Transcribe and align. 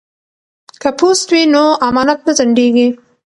که 0.81 0.89
پوست 0.99 1.27
وي 1.33 1.43
نو 1.53 1.65
امانت 1.87 2.19
نه 2.27 2.31
ځنډیږي. 2.37 2.87